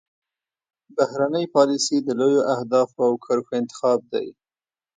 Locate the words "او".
3.07-3.13